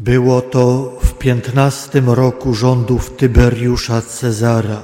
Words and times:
Było 0.00 0.40
to 0.40 0.98
w 1.02 1.18
piętnastym 1.18 2.10
roku 2.10 2.54
rządów 2.54 3.16
Tyberiusza 3.16 4.02
Cezara, 4.02 4.82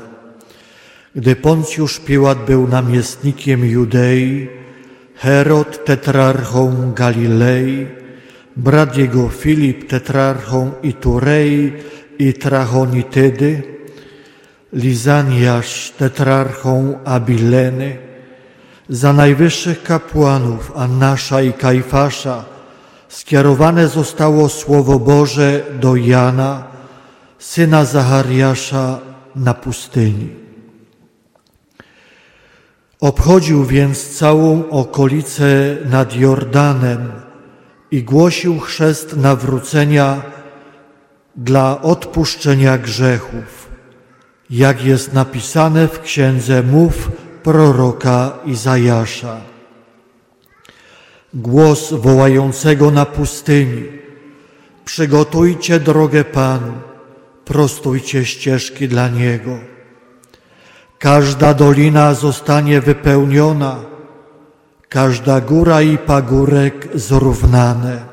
gdy 1.15 1.37
Poncjusz 1.37 2.01
Piłat 2.01 2.45
był 2.45 2.69
namiestnikiem 2.69 3.65
Judei, 3.65 4.49
Herod 5.15 5.85
tetrarchą 5.85 6.93
Galilei, 6.95 7.87
brat 8.57 8.97
jego 8.97 9.29
Filip 9.29 9.89
tetrarchą 9.91 10.73
Iturei 10.83 11.73
i 12.19 12.35
Trachonitydy, 12.35 13.63
Lizaniasz 14.73 15.93
tetrarchą 15.99 16.99
Abileny, 17.05 17.97
za 18.89 19.13
najwyższych 19.13 19.83
kapłanów 19.83 20.73
Annasza 20.75 21.43
i 21.43 21.53
Kajfasza 21.53 22.56
skierowane 23.17 23.89
zostało 23.89 24.49
Słowo 24.49 24.99
Boże 24.99 25.63
do 25.81 25.97
Jana, 25.97 26.65
syna 27.39 27.85
Zachariasza 27.85 28.99
na 29.37 29.55
pustyni. 29.55 30.29
Obchodził 33.01 33.65
więc 33.65 34.19
całą 34.19 34.69
okolicę 34.71 35.77
nad 35.85 36.17
Jordanem 36.17 37.13
i 37.91 38.03
głosił 38.03 38.61
chrzest 38.61 39.17
nawrócenia 39.17 40.23
dla 41.37 41.83
odpuszczenia 41.83 42.79
grzechów, 42.79 43.69
jak 44.51 44.85
jest 44.85 45.13
napisane 45.13 45.89
w 45.89 46.01
księdze 46.01 46.63
Mów 46.63 47.11
proroka 47.43 48.33
Izajasza. 48.45 49.56
Głos 51.35 51.93
wołającego 51.93 52.91
na 52.91 53.07
pustyni: 53.07 53.85
Przygotujcie 54.85 55.81
drogę 55.81 56.25
Panu, 56.25 56.73
prostujcie 57.45 58.25
ścieżki 58.25 58.89
dla 58.89 59.09
Niego. 59.09 59.59
Każda 60.99 61.55
dolina 61.55 62.15
zostanie 62.15 62.81
wypełniona, 62.81 63.77
każda 64.89 65.41
góra 65.41 65.83
i 65.83 65.99
pagórek 65.99 66.89
zrównane. 66.95 68.05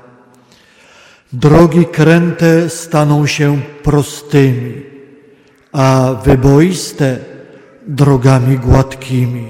Drogi 1.34 1.86
kręte 1.86 2.70
staną 2.70 3.28
się 3.28 3.62
prostymi, 3.84 4.82
a 5.72 6.16
wyboiste 6.26 7.18
drogami 7.88 8.58
gładkimi. 8.58 9.48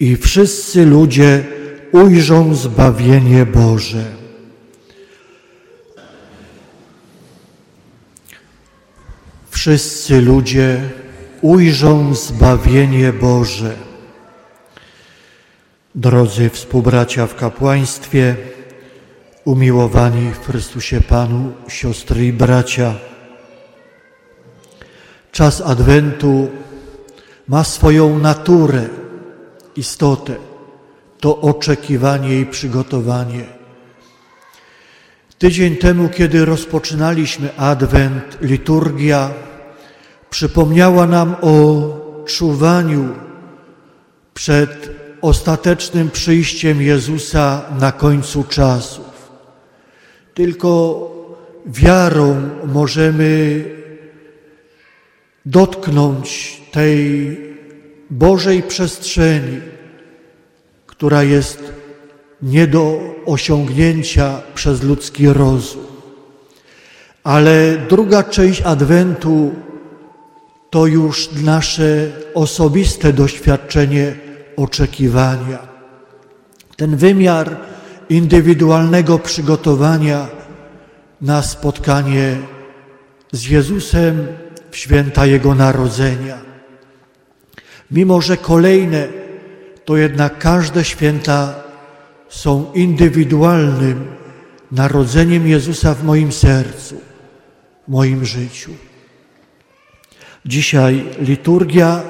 I 0.00 0.16
wszyscy 0.16 0.86
ludzie 0.86 1.44
ujrzą 1.92 2.54
zbawienie 2.54 3.46
Boże. 3.46 4.04
Wszyscy 9.50 10.20
ludzie 10.20 10.80
ujrzą 11.40 12.14
zbawienie 12.14 13.12
Boże. 13.12 13.74
Drodzy 15.94 16.50
współbracia 16.50 17.26
w 17.26 17.36
kapłaństwie, 17.36 18.36
umiłowani 19.44 20.30
w 20.30 20.46
Chrystusie 20.46 21.00
Panu, 21.00 21.52
siostry 21.68 22.26
i 22.26 22.32
bracia, 22.32 22.94
czas 25.32 25.60
Adwentu 25.60 26.48
ma 27.48 27.64
swoją 27.64 28.18
naturę, 28.18 28.88
istotę. 29.76 30.51
To 31.22 31.40
oczekiwanie 31.40 32.40
i 32.40 32.46
przygotowanie. 32.46 33.44
Tydzień 35.38 35.76
temu, 35.76 36.08
kiedy 36.08 36.44
rozpoczynaliśmy 36.44 37.56
Adwent, 37.56 38.38
liturgia 38.40 39.30
przypomniała 40.30 41.06
nam 41.06 41.36
o 41.40 41.82
czuwaniu 42.26 43.08
przed 44.34 44.90
ostatecznym 45.20 46.10
przyjściem 46.10 46.82
Jezusa 46.82 47.62
na 47.80 47.92
końcu 47.92 48.44
czasów. 48.44 49.30
Tylko 50.34 51.00
wiarą 51.66 52.50
możemy 52.66 53.64
dotknąć 55.46 56.60
tej 56.72 57.38
Bożej 58.10 58.62
przestrzeni, 58.62 59.60
która 61.02 61.22
jest 61.22 61.72
nie 62.42 62.66
do 62.66 63.00
osiągnięcia 63.26 64.42
przez 64.54 64.82
ludzki 64.82 65.28
rozum. 65.28 65.86
Ale 67.24 67.76
druga 67.88 68.22
część 68.22 68.62
Adwentu 68.62 69.54
to 70.70 70.86
już 70.86 71.30
nasze 71.32 72.10
osobiste 72.34 73.12
doświadczenie 73.12 74.14
oczekiwania. 74.56 75.58
Ten 76.76 76.96
wymiar 76.96 77.56
indywidualnego 78.08 79.18
przygotowania 79.18 80.28
na 81.20 81.42
spotkanie 81.42 82.36
z 83.32 83.46
Jezusem 83.46 84.26
w 84.70 84.76
święta 84.76 85.26
Jego 85.26 85.54
Narodzenia. 85.54 86.38
Mimo, 87.90 88.20
że 88.20 88.36
kolejne, 88.36 89.21
to 89.84 89.96
jednak 89.96 90.38
każde 90.38 90.84
święta 90.84 91.54
są 92.28 92.72
indywidualnym 92.74 94.06
narodzeniem 94.72 95.46
Jezusa 95.46 95.94
w 95.94 96.04
moim 96.04 96.32
sercu, 96.32 97.00
w 97.88 97.90
moim 97.90 98.24
życiu. 98.24 98.70
Dzisiaj 100.46 101.04
liturgia 101.20 102.00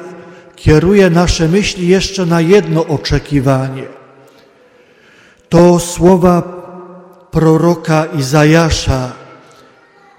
kieruje 0.57 1.11
nasze 1.11 1.49
myśli 1.49 1.89
jeszcze 1.89 2.27
na 2.27 2.41
jedno 2.41 2.87
oczekiwanie. 2.87 3.83
To 5.49 5.79
słowa 5.79 6.43
proroka 7.31 8.05
Izajasza, 8.05 9.13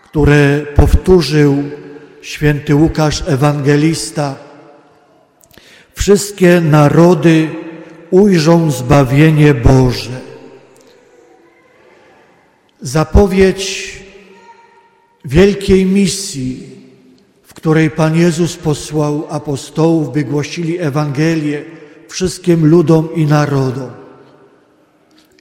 które 0.04 0.60
powtórzył 0.76 1.64
święty 2.22 2.76
Łukasz 2.76 3.24
Ewangelista. 3.28 4.36
Wszystkie 5.94 6.62
narody 6.62 7.50
ujrzą 8.12 8.72
zbawienie 8.72 9.54
Boże. 9.54 10.22
Zapowiedź 12.82 14.00
wielkiej 15.26 15.86
misji, 15.86 16.70
w 17.44 17.54
której 17.54 17.92
Pan 17.92 18.16
Jezus 18.16 18.56
posłał 18.56 19.28
apostołów, 19.30 20.14
by 20.14 20.24
głosili 20.24 20.80
Ewangelię 20.80 21.66
wszystkim 22.08 22.66
ludom 22.66 23.10
i 23.16 23.26
narodom. 23.26 23.90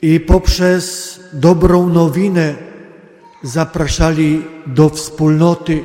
I 0.02 0.20
poprzez 0.20 1.20
dobrą 1.32 1.88
nowinę 1.88 2.54
zapraszali 3.42 4.42
do 4.66 4.88
wspólnoty 4.88 5.84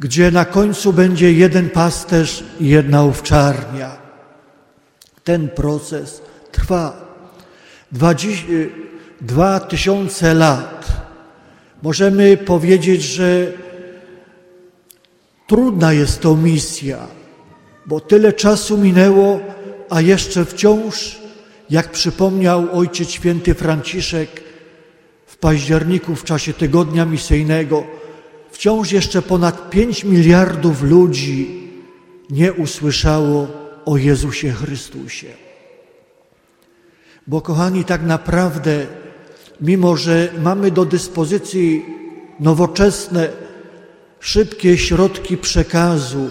gdzie 0.00 0.30
na 0.30 0.44
końcu 0.44 0.92
będzie 0.92 1.32
jeden 1.32 1.70
pasterz 1.70 2.44
i 2.60 2.68
jedna 2.68 3.02
owczarnia. 3.02 3.96
Ten 5.24 5.48
proces 5.48 6.22
trwa 6.52 7.10
dwa 9.20 9.60
tysiące 9.60 10.34
lat. 10.34 10.86
Możemy 11.82 12.36
powiedzieć, 12.36 13.02
że 13.02 13.52
trudna 15.46 15.92
jest 15.92 16.20
to 16.20 16.36
misja, 16.36 16.98
bo 17.86 18.00
tyle 18.00 18.32
czasu 18.32 18.78
minęło, 18.78 19.40
a 19.90 20.00
jeszcze 20.00 20.44
wciąż, 20.44 21.18
jak 21.70 21.90
przypomniał 21.90 22.68
Ojciec 22.72 23.10
Święty 23.10 23.54
Franciszek 23.54 24.42
w 25.26 25.36
październiku 25.36 26.16
w 26.16 26.24
czasie 26.24 26.52
tygodnia 26.52 27.04
misyjnego, 27.04 27.99
wciąż 28.60 28.92
jeszcze 28.92 29.22
ponad 29.22 29.70
5 29.70 30.04
miliardów 30.04 30.82
ludzi 30.82 31.68
nie 32.30 32.52
usłyszało 32.52 33.46
o 33.84 33.96
Jezusie 33.96 34.52
Chrystusie. 34.52 35.26
Bo 37.26 37.40
kochani, 37.40 37.84
tak 37.84 38.02
naprawdę, 38.02 38.86
mimo 39.60 39.96
że 39.96 40.28
mamy 40.42 40.70
do 40.70 40.84
dyspozycji 40.84 41.84
nowoczesne, 42.40 43.28
szybkie 44.20 44.78
środki 44.78 45.36
przekazu, 45.36 46.28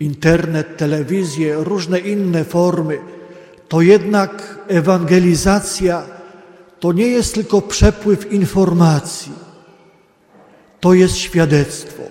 internet, 0.00 0.76
telewizję, 0.76 1.54
różne 1.58 1.98
inne 1.98 2.44
formy, 2.44 2.98
to 3.68 3.82
jednak 3.82 4.58
ewangelizacja 4.68 6.02
to 6.80 6.92
nie 6.92 7.06
jest 7.06 7.34
tylko 7.34 7.62
przepływ 7.62 8.32
informacji 8.32 9.53
to 10.84 10.94
jest 10.94 11.16
świadectwo. 11.16 12.02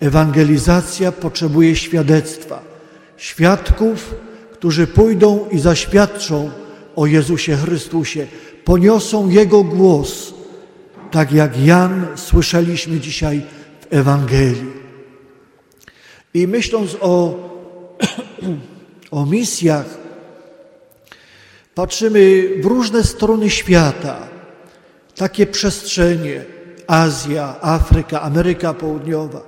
Ewangelizacja 0.00 1.12
potrzebuje 1.12 1.76
świadectwa. 1.76 2.62
Świadków, 3.16 4.14
którzy 4.52 4.86
pójdą 4.86 5.48
i 5.50 5.58
zaświadczą 5.58 6.50
o 6.96 7.06
Jezusie 7.06 7.56
Chrystusie, 7.56 8.26
poniosą 8.64 9.28
Jego 9.28 9.64
głos 9.64 10.34
tak 11.10 11.32
jak 11.32 11.60
Jan 11.60 12.06
słyszeliśmy 12.14 13.00
dzisiaj 13.00 13.42
w 13.80 13.94
Ewangelii. 13.94 14.72
I 16.34 16.46
myśląc 16.46 16.96
o, 17.00 17.34
o 19.10 19.26
misjach, 19.26 19.86
patrzymy 21.74 22.48
w 22.62 22.64
różne 22.64 23.04
strony 23.04 23.50
świata, 23.50 24.28
takie 25.16 25.46
przestrzenie, 25.46 26.53
Azja, 26.86 27.60
Afryka, 27.60 28.22
Ameryka 28.22 28.74
Południowa, 28.74 29.40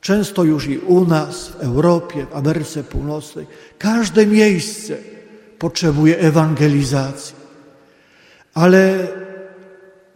często 0.00 0.44
już 0.44 0.66
i 0.66 0.78
u 0.78 1.06
nas, 1.06 1.48
w 1.48 1.60
Europie, 1.60 2.26
w 2.30 2.36
Ameryce 2.36 2.84
Północnej, 2.84 3.46
każde 3.78 4.26
miejsce 4.26 4.96
potrzebuje 5.58 6.18
ewangelizacji. 6.18 7.34
Ale 8.54 9.08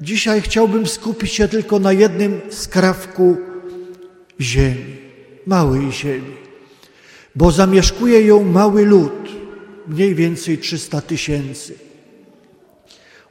dzisiaj 0.00 0.42
chciałbym 0.42 0.86
skupić 0.86 1.32
się 1.32 1.48
tylko 1.48 1.78
na 1.78 1.92
jednym 1.92 2.40
skrawku 2.50 3.36
ziemi, 4.40 4.96
małej 5.46 5.92
ziemi, 5.92 6.36
bo 7.34 7.50
zamieszkuje 7.50 8.22
ją 8.22 8.44
mały 8.44 8.84
lud, 8.84 9.28
mniej 9.86 10.14
więcej 10.14 10.58
300 10.58 11.00
tysięcy. 11.00 11.74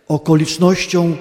Okolicznością 0.08 1.18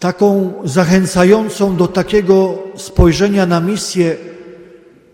taką 0.00 0.52
zachęcającą 0.64 1.76
do 1.76 1.88
takiego 1.88 2.58
spojrzenia 2.76 3.46
na 3.46 3.60
misję 3.60 4.16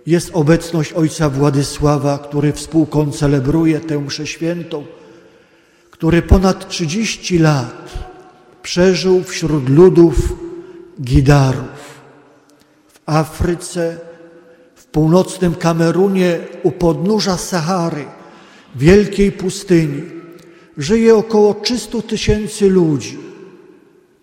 jest 0.07 0.31
obecność 0.33 0.93
ojca 0.93 1.31
Władysława, 1.31 2.19
który 2.19 2.53
współkoncelebruje 2.53 3.81
tę 3.81 3.99
mszę 3.99 4.27
świętą, 4.27 4.85
który 5.91 6.23
ponad 6.23 6.69
30 6.69 7.39
lat 7.39 7.91
przeżył 8.63 9.23
wśród 9.23 9.69
ludów 9.69 10.15
Gidarów 11.03 12.03
w 12.89 13.01
Afryce, 13.07 13.99
w 14.75 14.87
północnym 14.87 15.55
Kamerunie, 15.55 16.39
u 16.63 16.71
podnóża 16.71 17.37
Sahary, 17.37 18.05
wielkiej 18.77 19.33
pustyni. 19.33 20.03
Żyje 20.79 21.17
około 21.17 21.55
300 21.55 22.03
tysięcy 22.03 22.71
ludzi, 22.71 23.19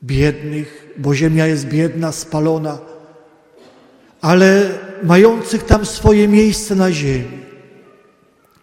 biednych, 0.04 0.94
bo 0.98 1.16
ziemia 1.16 1.48
jest 1.48 1.68
biedna, 1.68 2.12
spalona, 2.12 2.78
ale 4.22 4.70
mających 5.04 5.64
tam 5.64 5.86
swoje 5.86 6.28
miejsce 6.28 6.76
na 6.76 6.92
ziemi. 6.92 7.40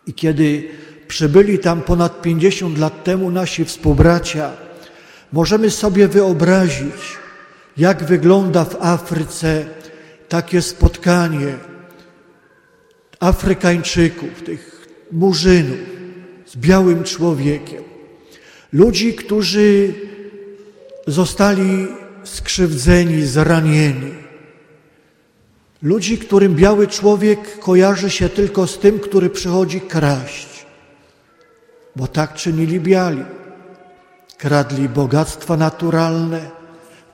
I 0.07 0.15
kiedy 0.15 0.69
przybyli 1.09 1.59
tam 1.59 1.83
ponad 1.83 2.23
50 2.23 2.79
lat 2.79 3.05
temu 3.05 3.31
nasi 3.31 3.65
współbracia, 3.65 4.53
możemy 5.33 5.71
sobie 5.71 6.09
wyobrazić, 6.09 7.17
jak 7.77 8.05
wygląda 8.05 8.65
w 8.65 8.77
Afryce 8.81 9.67
takie 10.29 10.63
spotkanie 10.63 11.55
Afrykańczyków, 13.21 14.43
tych 14.43 14.89
murzynów 15.13 15.79
z 16.47 16.57
białym 16.57 17.05
człowiekiem. 17.05 17.83
Ludzi, 18.73 19.15
którzy 19.15 19.95
zostali 21.07 21.89
skrzywdzeni, 22.25 23.23
zranieni 23.23 24.27
Ludzi, 25.83 26.19
którym 26.19 26.55
biały 26.55 26.87
człowiek 26.87 27.59
kojarzy 27.59 28.11
się 28.11 28.29
tylko 28.29 28.67
z 28.67 28.79
tym, 28.79 29.01
który 29.01 29.31
przychodzi 29.31 29.81
kraść, 29.81 30.67
bo 31.97 32.07
tak 32.07 32.35
czynili 32.35 32.81
biali. 32.81 33.25
Kradli 34.39 34.89
bogactwa 34.89 35.57
naturalne, 35.57 36.51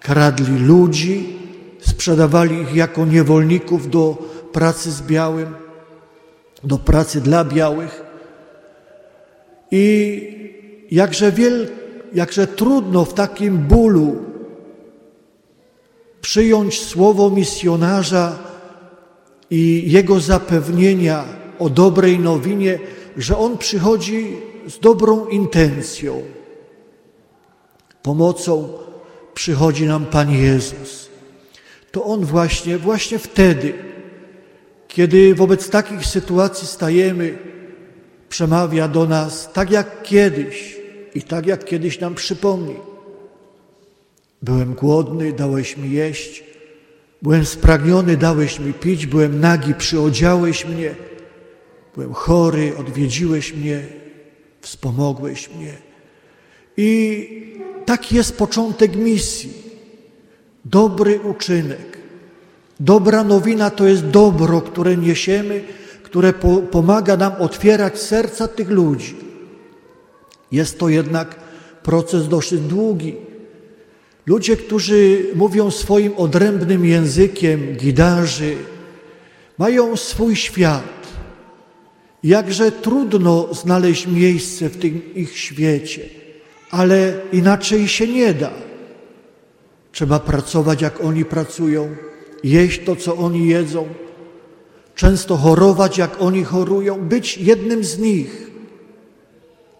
kradli 0.01 0.59
ludzi, 0.59 1.39
sprzedawali 1.81 2.61
ich 2.61 2.75
jako 2.75 3.07
niewolników 3.07 3.91
do 3.91 4.31
pracy 4.53 4.91
z 4.91 5.03
białym, 5.03 5.55
do 6.65 6.79
pracy 6.79 7.21
dla 7.21 7.45
białych. 7.45 8.03
I 9.71 10.87
jakże, 10.91 11.33
wiel, 11.33 11.69
jakże 12.15 12.47
trudno 12.47 13.05
w 13.05 13.15
takim 13.15 13.59
bólu 13.59 14.17
przyjąć 16.21 16.81
słowo 16.81 17.31
misjonarza, 17.31 18.53
i 19.53 19.93
jego 19.93 20.21
zapewnienia 20.21 21.25
o 21.59 21.71
dobrej 21.71 22.19
nowinie, 22.19 22.79
że 23.17 23.39
on 23.39 23.59
przychodzi 23.59 24.37
z 24.67 24.79
dobrą 24.79 25.27
intencją. 25.27 26.23
Pomocą 28.03 28.69
przychodzi 29.35 29.87
nam 29.87 30.07
Pan 30.07 30.33
Jezus. 30.33 31.09
To 31.91 32.05
On 32.05 32.25
właśnie, 32.25 32.79
właśnie 32.79 33.19
wtedy, 33.19 33.75
kiedy 34.89 35.35
wobec 35.35 35.71
takich 35.71 36.07
sytuacji 36.07 36.67
stajemy, 36.67 37.39
przemawia 38.29 38.89
do 38.89 39.07
nas 39.07 39.53
tak 39.53 39.71
jak 39.71 40.03
kiedyś 40.03 40.82
i 41.15 41.23
tak 41.23 41.47
jak 41.47 41.65
kiedyś 41.65 42.01
nam 42.01 42.15
przypomni. 42.15 42.77
Byłem 44.43 44.75
głodny, 44.75 45.33
dałeś 45.33 45.77
mi 45.77 45.91
jeść, 45.91 46.45
Byłem 47.23 47.45
spragniony, 47.45 48.17
dałeś 48.17 48.61
mi 48.61 48.73
pić, 48.73 49.07
byłem 49.07 49.41
nagi, 49.41 49.75
przyodziałeś 49.75 50.67
mnie, 50.67 50.95
byłem 51.95 52.13
chory, 52.13 52.77
odwiedziłeś 52.77 53.55
mnie, 53.55 53.83
wspomogłeś 54.61 55.51
mnie. 55.51 55.73
I 56.77 57.29
taki 57.85 58.17
jest 58.17 58.37
początek 58.37 58.97
misji. 58.97 59.53
Dobry 60.65 61.21
uczynek. 61.21 61.99
Dobra 62.81 63.25
nowina 63.25 63.71
to 63.71 63.87
jest 63.87 64.07
dobro, 64.07 64.61
które 64.61 64.97
niesiemy, 64.97 65.65
które 66.03 66.33
po, 66.33 66.57
pomaga 66.57 67.17
nam 67.17 67.33
otwierać 67.39 67.99
serca 67.99 68.49
tych 68.49 68.71
ludzi. 68.71 69.17
Jest 70.53 70.79
to 70.79 70.89
jednak 70.89 71.37
proces 71.83 72.29
dosyć 72.29 72.61
długi. 72.61 73.15
Ludzie, 74.27 74.57
którzy 74.57 75.27
mówią 75.35 75.71
swoim 75.71 76.13
odrębnym 76.17 76.85
językiem, 76.85 77.77
gidarzy, 77.77 78.57
mają 79.59 79.97
swój 79.97 80.37
świat. 80.37 81.03
Jakże 82.25 82.73
trudno 82.73 83.49
znaleźć 83.55 84.07
miejsce 84.07 84.69
w 84.69 84.77
tym 84.77 85.15
ich 85.15 85.39
świecie, 85.39 86.03
ale 86.71 87.21
inaczej 87.33 87.89
się 87.89 88.07
nie 88.07 88.35
da. 88.35 88.51
Trzeba 89.93 90.21
pracować, 90.21 90.83
jak 90.83 91.05
oni 91.05 91.25
pracują, 91.25 91.97
jeść 92.45 92.81
to, 92.85 92.97
co 92.97 93.17
oni 93.17 93.49
jedzą, 93.49 93.89
często 94.95 95.37
chorować, 95.37 95.99
jak 95.99 96.23
oni 96.23 96.45
chorują, 96.45 97.01
być 97.01 97.39
jednym 97.39 97.85
z 97.85 97.99
nich. 97.99 98.52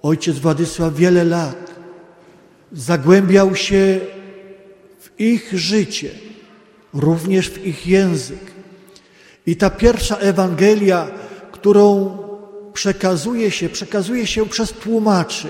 Ojciec 0.03 0.39
Władysław 0.39 0.95
wiele 0.95 1.25
lat 1.25 1.71
zagłębiał 2.73 3.57
się 3.57 4.01
ich 5.19 5.53
życie, 5.53 6.11
również 6.95 7.51
w 7.51 7.67
ich 7.67 7.87
język. 7.87 8.53
I 9.47 9.57
ta 9.57 9.71
pierwsza 9.71 10.17
Ewangelia, 10.17 11.11
którą 11.53 12.19
przekazuje 12.73 13.51
się, 13.51 13.69
przekazuje 13.69 14.27
się 14.27 14.49
przez 14.49 14.73
tłumaczy, 14.73 15.49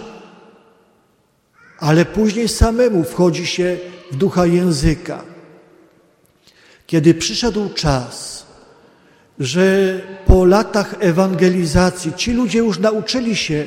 ale 1.79 2.05
później 2.05 2.49
samemu 2.49 3.05
wchodzi 3.05 3.47
się 3.47 3.77
w 4.13 4.17
ducha 4.17 4.47
języka. 4.47 5.25
Kiedy 6.87 7.15
przyszedł 7.15 7.69
czas, 7.69 8.47
że 9.39 10.01
po 10.27 10.45
latach 10.45 10.95
ewangelizacji 11.01 12.13
ci 12.17 12.33
ludzie 12.33 12.59
już 12.59 12.79
nauczyli 12.79 13.37
się 13.37 13.67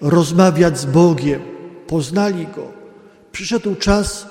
rozmawiać 0.00 0.78
z 0.78 0.84
Bogiem, 0.84 1.40
poznali 1.86 2.46
Go, 2.46 2.72
przyszedł 3.32 3.74
czas 3.74 4.26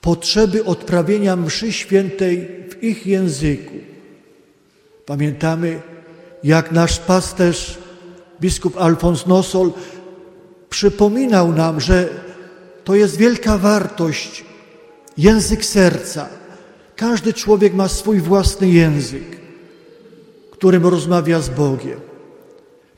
potrzeby 0.00 0.64
odprawienia 0.64 1.36
mszy 1.36 1.72
świętej 1.72 2.48
w 2.70 2.82
ich 2.82 3.06
języku. 3.06 3.74
Pamiętamy, 5.06 5.80
jak 6.44 6.72
nasz 6.72 6.98
pasterz, 6.98 7.78
biskup 8.40 8.76
Alfons 8.76 9.26
Nosol, 9.26 9.72
przypominał 10.70 11.52
nam, 11.52 11.80
że 11.80 12.08
to 12.84 12.94
jest 12.94 13.16
wielka 13.16 13.58
wartość, 13.58 14.44
język 15.18 15.64
serca. 15.64 16.28
Każdy 16.96 17.32
człowiek 17.32 17.74
ma 17.74 17.88
swój 17.88 18.20
własny 18.20 18.68
język, 18.68 19.40
którym 20.50 20.86
rozmawia 20.86 21.40
z 21.40 21.48
Bogiem. 21.48 22.09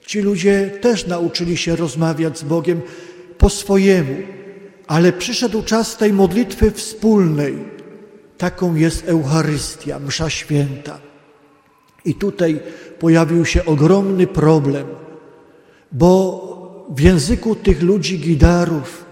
Ci 0.07 0.21
ludzie 0.21 0.71
też 0.81 1.07
nauczyli 1.07 1.57
się 1.57 1.77
rozmawiać 1.77 2.39
z 2.39 2.43
Bogiem 2.43 2.81
po 3.39 3.51
swojemu, 3.51 4.15
ale 4.87 5.13
przyszedł 5.13 5.63
czas 5.63 5.97
tej 5.97 6.13
modlitwy 6.13 6.71
wspólnej. 6.71 7.55
Taką 8.39 8.75
jest 8.75 9.09
Eucharystia, 9.09 9.99
Msza 9.99 10.31
Święta. 10.31 10.99
I 12.05 12.15
tutaj 12.15 12.61
pojawił 12.99 13.45
się 13.45 13.65
ogromny 13.65 14.27
problem, 14.27 14.87
bo 15.93 16.53
w 16.91 17.01
języku 17.01 17.55
tych 17.55 17.83
ludzi 17.83 18.19
gidarów 18.19 19.05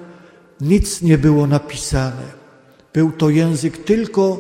nic 0.61 1.02
nie 1.02 1.18
było 1.18 1.47
napisane. 1.47 2.40
Był 2.92 3.12
to 3.12 3.30
język 3.30 3.85
tylko 3.85 4.38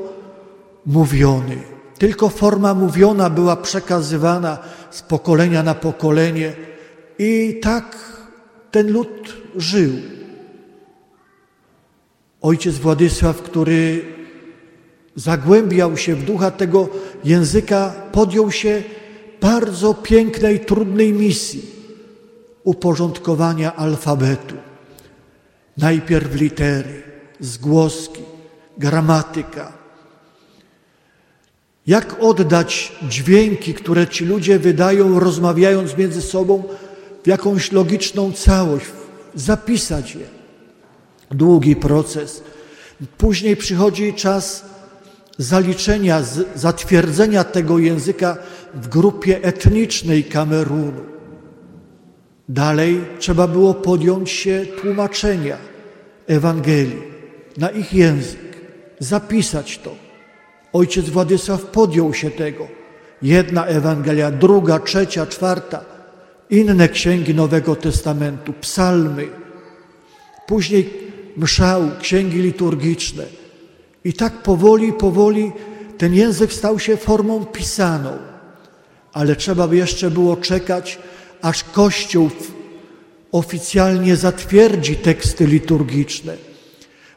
mówiony. 0.86 1.56
Tylko 2.00 2.28
forma 2.28 2.74
mówiona 2.74 3.30
była 3.30 3.56
przekazywana 3.56 4.58
z 4.90 5.02
pokolenia 5.02 5.62
na 5.62 5.74
pokolenie 5.74 6.52
i 7.18 7.58
tak 7.62 7.96
ten 8.70 8.92
lud 8.92 9.36
żył. 9.56 9.92
Ojciec 12.42 12.78
Władysław, 12.78 13.42
który 13.42 14.04
zagłębiał 15.16 15.96
się 15.96 16.14
w 16.14 16.24
ducha 16.24 16.50
tego 16.50 16.88
języka, 17.24 17.92
podjął 18.12 18.52
się 18.52 18.82
bardzo 19.40 19.94
pięknej, 19.94 20.60
trudnej 20.60 21.12
misji 21.12 21.62
uporządkowania 22.64 23.76
alfabetu. 23.76 24.56
Najpierw 25.76 26.34
litery, 26.34 27.02
zgłoski, 27.40 28.22
gramatyka. 28.78 29.79
Jak 31.86 32.16
oddać 32.20 32.92
dźwięki, 33.08 33.74
które 33.74 34.06
ci 34.06 34.24
ludzie 34.24 34.58
wydają, 34.58 35.20
rozmawiając 35.20 35.96
między 35.96 36.22
sobą, 36.22 36.62
w 37.24 37.26
jakąś 37.26 37.72
logiczną 37.72 38.32
całość, 38.32 38.86
zapisać 39.34 40.14
je. 40.14 40.26
Długi 41.30 41.76
proces. 41.76 42.42
Później 43.18 43.56
przychodzi 43.56 44.14
czas 44.14 44.64
zaliczenia, 45.38 46.22
zatwierdzenia 46.54 47.44
tego 47.44 47.78
języka 47.78 48.36
w 48.74 48.88
grupie 48.88 49.42
etnicznej 49.42 50.24
Kamerunu. 50.24 51.00
Dalej 52.48 53.00
trzeba 53.18 53.48
było 53.48 53.74
podjąć 53.74 54.30
się 54.30 54.66
tłumaczenia 54.80 55.56
Ewangelii 56.26 57.02
na 57.56 57.68
ich 57.70 57.92
język, 57.92 58.40
zapisać 58.98 59.78
to. 59.78 60.09
Ojciec 60.72 61.08
Władysław 61.08 61.62
podjął 61.62 62.14
się 62.14 62.30
tego. 62.30 62.68
Jedna 63.22 63.66
Ewangelia, 63.66 64.30
druga, 64.30 64.78
trzecia, 64.78 65.26
czwarta, 65.26 65.84
inne 66.50 66.88
księgi 66.88 67.34
Nowego 67.34 67.76
Testamentu, 67.76 68.52
psalmy, 68.60 69.28
później 70.46 70.90
mszał, 71.36 71.82
księgi 72.00 72.38
liturgiczne. 72.38 73.24
I 74.04 74.12
tak 74.12 74.32
powoli, 74.32 74.92
powoli 74.92 75.52
ten 75.98 76.14
język 76.14 76.52
stał 76.52 76.78
się 76.78 76.96
formą 76.96 77.44
pisaną. 77.44 78.18
Ale 79.12 79.36
trzeba 79.36 79.68
by 79.68 79.76
jeszcze 79.76 80.10
było 80.10 80.36
czekać, 80.36 80.98
aż 81.42 81.64
Kościół 81.64 82.30
oficjalnie 83.32 84.16
zatwierdzi 84.16 84.96
teksty 84.96 85.46
liturgiczne, 85.46 86.36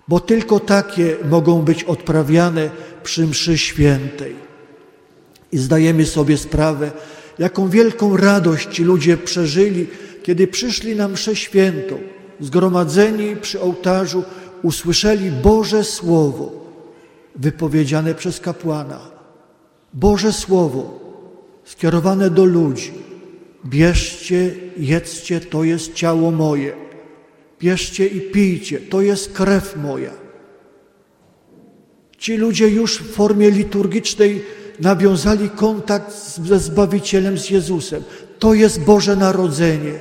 bo 0.08 0.20
tylko 0.20 0.60
takie 0.60 1.16
mogą 1.30 1.62
być 1.62 1.84
odprawiane 1.84 2.70
przy 3.04 3.28
mszy 3.28 3.58
świętej. 3.58 4.36
I 5.52 5.58
zdajemy 5.58 6.06
sobie 6.06 6.38
sprawę, 6.38 6.92
jaką 7.40 7.70
wielką 7.70 8.18
radość 8.18 8.68
ci 8.72 8.84
ludzie 8.84 9.18
przeżyli, 9.18 9.88
kiedy 10.24 10.48
przyszli 10.48 10.96
na 10.96 11.08
mszę 11.08 11.36
świętą, 11.36 11.98
zgromadzeni 12.40 13.36
przy 13.36 13.62
ołtarzu, 13.62 14.24
usłyszeli 14.64 15.32
Boże 15.32 15.84
Słowo 15.84 16.52
wypowiedziane 17.36 18.16
przez 18.16 18.40
kapłana. 18.40 19.00
Boże 19.94 20.34
Słowo 20.34 21.00
skierowane 21.66 22.30
do 22.30 22.46
ludzi. 22.46 22.94
Bierzcie, 23.66 24.56
jedzcie, 24.78 25.42
to 25.42 25.64
jest 25.64 25.94
ciało 25.94 26.32
moje. 26.32 26.83
Bierzcie 27.64 28.08
i 28.08 28.22
pijcie, 28.22 28.80
to 28.80 29.02
jest 29.02 29.34
krew 29.34 29.76
moja. 29.76 30.12
Ci 32.18 32.38
ludzie 32.38 32.68
już 32.68 33.00
w 33.00 33.12
formie 33.12 33.52
liturgicznej 33.52 34.46
nawiązali 34.80 35.50
kontakt 35.50 36.14
ze 36.44 36.60
Zbawicielem, 36.60 37.38
z 37.38 37.50
Jezusem. 37.50 38.04
To 38.40 38.54
jest 38.54 38.82
Boże 38.82 39.16
Narodzenie, 39.16 39.94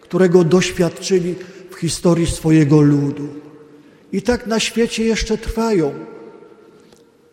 którego 0.00 0.44
doświadczyli 0.44 1.34
w 1.70 1.74
historii 1.74 2.26
swojego 2.26 2.80
ludu. 2.80 3.28
I 4.12 4.22
tak 4.22 4.46
na 4.46 4.60
świecie 4.60 5.04
jeszcze 5.04 5.38
trwają 5.38 5.92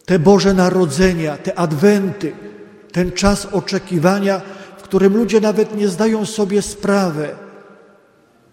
te 0.05 0.19
Boże 0.19 0.53
Narodzenia, 0.53 1.37
te 1.37 1.59
adwenty, 1.59 2.31
ten 2.91 3.11
czas 3.11 3.45
oczekiwania, 3.45 4.41
w 4.77 4.81
którym 4.81 5.17
ludzie 5.17 5.41
nawet 5.41 5.77
nie 5.77 5.87
zdają 5.87 6.25
sobie 6.25 6.61
sprawy, 6.61 7.29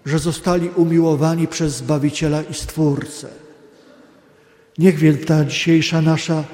że 0.06 0.18
zostali 0.18 0.70
umiłowani 0.76 1.48
przez 1.48 1.76
Zbawiciela 1.76 2.42
i 2.42 2.54
Stwórcę. 2.54 3.28
Niech 4.78 4.98
więc 4.98 5.26
ta 5.26 5.44
dzisiejsza 5.44 6.02
nasza, 6.02 6.44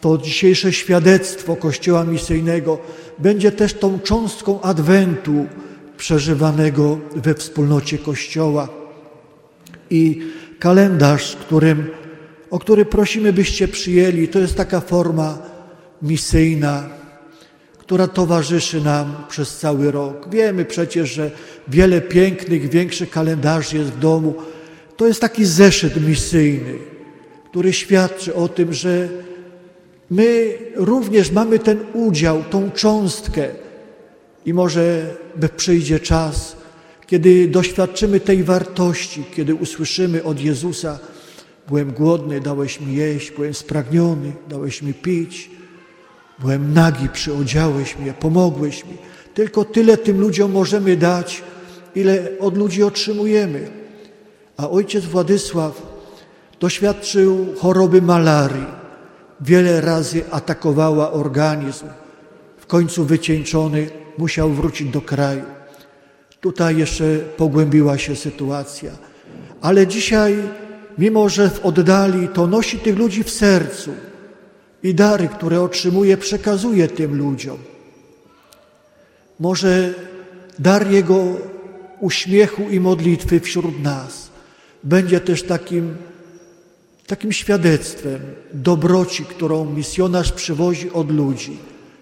to 0.00 0.18
dzisiejsze 0.18 0.72
świadectwo 0.72 1.56
Kościoła 1.56 2.04
Misyjnego 2.04 2.78
będzie 3.18 3.52
też 3.52 3.74
tą 3.74 3.98
cząstką 3.98 4.60
Adwentu 4.60 5.46
przeżywanego 5.96 6.98
we 7.16 7.34
wspólnocie 7.34 7.98
Kościoła. 7.98 8.68
I 9.90 10.22
kalendarz, 10.58 11.36
którym, 11.36 11.86
o 12.50 12.58
który 12.58 12.84
prosimy, 12.84 13.32
byście 13.32 13.68
przyjęli, 13.68 14.28
to 14.28 14.38
jest 14.38 14.54
taka 14.54 14.80
forma 14.80 15.38
misyjna, 16.02 16.88
która 17.86 18.08
towarzyszy 18.08 18.80
nam 18.80 19.14
przez 19.28 19.58
cały 19.58 19.90
rok. 19.90 20.28
Wiemy 20.30 20.64
przecież, 20.64 21.10
że 21.10 21.30
wiele 21.68 22.00
pięknych, 22.00 22.68
większych 22.70 23.10
kalendarzy 23.10 23.76
jest 23.78 23.90
w 23.90 23.98
domu. 23.98 24.34
To 24.96 25.06
jest 25.06 25.20
taki 25.20 25.44
zeszyt 25.44 26.06
misyjny, 26.08 26.74
który 27.50 27.72
świadczy 27.72 28.34
o 28.34 28.48
tym, 28.48 28.72
że 28.72 29.08
my 30.10 30.58
również 30.74 31.30
mamy 31.30 31.58
ten 31.58 31.78
udział, 31.92 32.44
tą 32.50 32.70
cząstkę 32.70 33.48
i 34.46 34.54
może 34.54 35.14
przyjdzie 35.56 36.00
czas, 36.00 36.56
kiedy 37.06 37.48
doświadczymy 37.48 38.20
tej 38.20 38.44
wartości, 38.44 39.24
kiedy 39.36 39.54
usłyszymy 39.54 40.24
od 40.24 40.40
Jezusa, 40.40 40.98
byłem 41.68 41.92
głodny, 41.92 42.40
dałeś 42.40 42.80
mi 42.80 42.94
jeść, 42.94 43.30
byłem 43.30 43.54
spragniony, 43.54 44.32
dałeś 44.48 44.82
mi 44.82 44.94
pić, 44.94 45.50
Byłem 46.38 46.74
nagi, 46.74 47.08
przyodziałeś 47.08 47.98
mnie, 47.98 48.12
pomogłeś 48.12 48.84
mi. 48.84 48.96
Tylko 49.34 49.64
tyle 49.64 49.96
tym 49.96 50.20
ludziom 50.20 50.52
możemy 50.52 50.96
dać, 50.96 51.42
ile 51.94 52.28
od 52.40 52.58
ludzi 52.58 52.82
otrzymujemy. 52.82 53.70
A 54.56 54.70
ojciec 54.70 55.04
Władysław 55.04 55.82
doświadczył 56.60 57.46
choroby 57.58 58.02
malarii. 58.02 58.66
Wiele 59.40 59.80
razy 59.80 60.24
atakowała 60.30 61.12
organizm. 61.12 61.86
W 62.58 62.66
końcu 62.66 63.04
wycieńczony 63.04 63.90
musiał 64.18 64.50
wrócić 64.50 64.90
do 64.90 65.00
kraju. 65.00 65.42
Tutaj 66.40 66.76
jeszcze 66.76 67.18
pogłębiła 67.36 67.98
się 67.98 68.16
sytuacja. 68.16 68.90
Ale 69.60 69.86
dzisiaj, 69.86 70.36
mimo 70.98 71.28
że 71.28 71.50
w 71.50 71.66
oddali, 71.66 72.28
to 72.28 72.46
nosi 72.46 72.78
tych 72.78 72.98
ludzi 72.98 73.24
w 73.24 73.30
sercu 73.30 73.90
i 74.86 74.94
dary, 74.94 75.28
które 75.28 75.60
otrzymuje, 75.60 76.16
przekazuje 76.16 76.88
tym 76.88 77.18
ludziom. 77.18 77.58
Może 79.40 79.94
dar 80.58 80.90
Jego 80.90 81.24
uśmiechu 82.00 82.62
i 82.70 82.80
modlitwy 82.80 83.40
wśród 83.40 83.82
nas 83.82 84.30
będzie 84.84 85.20
też 85.20 85.42
takim, 85.42 85.96
takim 87.06 87.32
świadectwem 87.32 88.20
dobroci, 88.52 89.24
którą 89.24 89.64
misjonarz 89.64 90.32
przywozi 90.32 90.90
od 90.90 91.10
ludzi, 91.10 91.58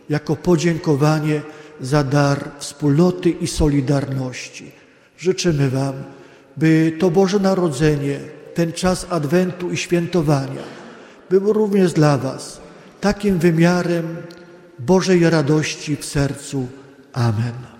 jako 0.09 0.37
podziękowanie 0.37 1.43
za 1.81 2.05
dar 2.05 2.51
wspólnoty 2.59 3.31
i 3.31 3.47
solidarności. 3.47 4.71
Życzymy 5.19 5.71
Wam, 5.71 5.95
by 6.57 6.97
to 6.99 7.11
Boże 7.11 7.39
Narodzenie, 7.39 8.21
ten 8.55 8.73
czas 8.73 9.07
Adwentu 9.11 9.71
i 9.71 9.77
świętowania 9.77 10.63
był 11.31 11.53
również 11.53 11.93
dla 11.93 12.19
Was 12.19 12.64
takim 13.05 13.39
wymiarem 13.39 14.17
Bożej 14.79 15.31
radości 15.31 15.97
w 15.97 16.05
sercu. 16.05 16.69
Amen. 17.13 17.74